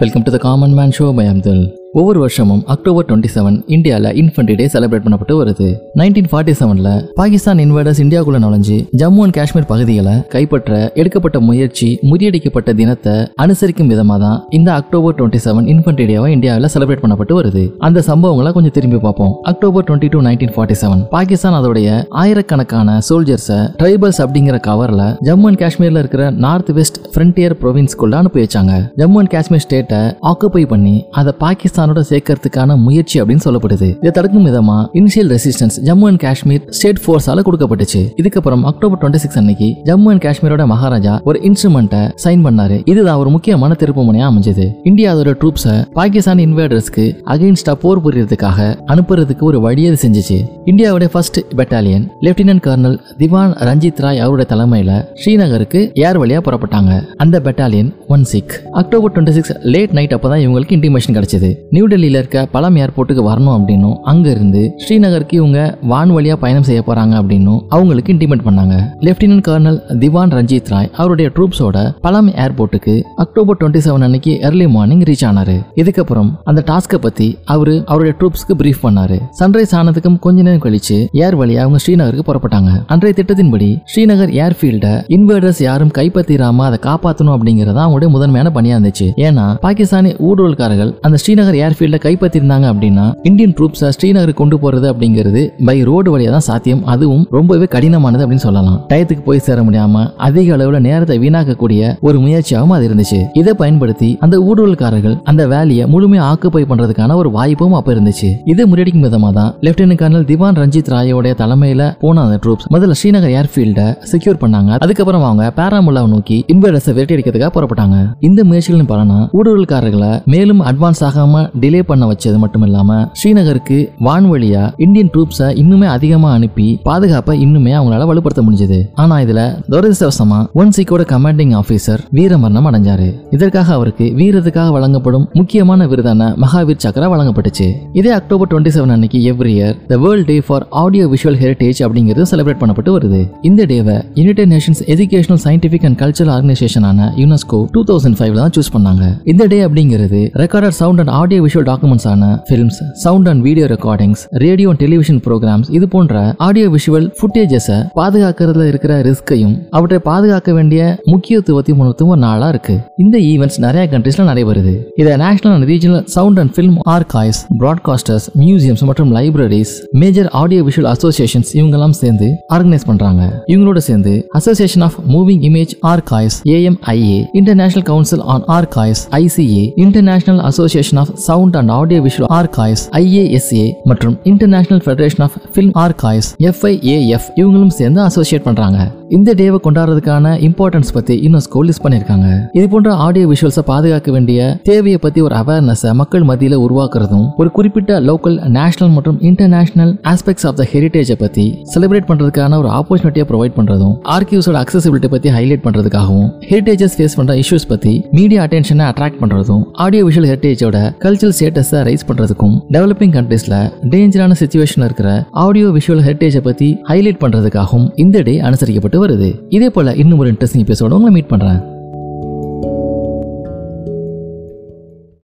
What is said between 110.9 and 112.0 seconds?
ராயோடைய தலைமையில